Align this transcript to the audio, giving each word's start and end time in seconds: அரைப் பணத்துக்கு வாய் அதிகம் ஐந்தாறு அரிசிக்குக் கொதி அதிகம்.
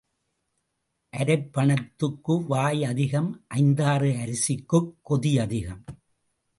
அரைப் 1.17 1.51
பணத்துக்கு 1.51 2.45
வாய் 2.47 2.83
அதிகம் 2.83 3.45
ஐந்தாறு 3.47 4.11
அரிசிக்குக் 4.11 4.93
கொதி 5.09 5.39
அதிகம். 5.39 5.83